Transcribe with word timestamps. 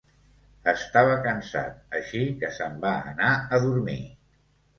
Estava 0.71 1.17
cansat, 1.27 1.75
així 1.99 2.23
que 2.41 2.49
s'en 2.57 2.81
va 2.87 2.95
anar 3.13 3.29
a 3.37 3.61
dormir. 3.69 4.01